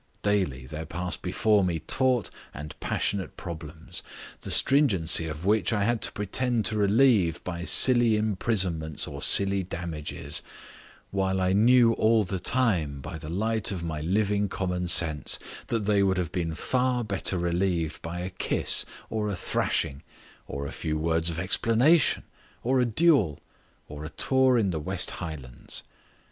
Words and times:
Daily 0.23 0.65
there 0.65 0.87
passed 0.87 1.21
before 1.21 1.63
me 1.63 1.77
taut 1.77 2.31
and 2.55 2.73
passionate 2.79 3.37
problems, 3.37 4.01
the 4.39 4.49
stringency 4.49 5.27
of 5.27 5.45
which 5.45 5.71
I 5.71 5.83
had 5.83 6.01
to 6.01 6.11
pretend 6.11 6.65
to 6.65 6.77
relieve 6.79 7.43
by 7.43 7.65
silly 7.65 8.17
imprisonments 8.17 9.05
or 9.07 9.21
silly 9.21 9.61
damages, 9.61 10.41
while 11.11 11.39
I 11.39 11.53
knew 11.53 11.93
all 11.93 12.23
the 12.23 12.39
time, 12.39 12.99
by 12.99 13.19
the 13.19 13.29
light 13.29 13.69
of 13.71 13.83
my 13.83 14.01
living 14.01 14.49
common 14.49 14.87
sense, 14.87 15.37
that 15.67 15.85
they 15.85 16.01
would 16.01 16.17
have 16.17 16.31
been 16.31 16.55
far 16.55 17.03
better 17.03 17.37
relieved 17.37 18.01
by 18.01 18.21
a 18.21 18.31
kiss 18.31 18.87
or 19.07 19.29
a 19.29 19.35
thrashing, 19.35 20.01
or 20.47 20.65
a 20.65 20.71
few 20.71 20.97
words 20.97 21.29
of 21.29 21.37
explanation, 21.37 22.23
or 22.63 22.79
a 22.81 22.85
duel, 22.87 23.39
or 23.87 24.03
a 24.03 24.09
tour 24.09 24.57
in 24.57 24.71
the 24.71 24.79
West 24.79 25.11
Highlands. 25.11 25.83